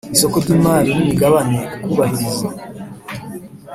isoko 0.15 0.35
ry 0.43 0.49
imari 0.57 0.89
n 0.93 0.99
imigabane 1.03 1.59
kubahiriza 1.83 2.47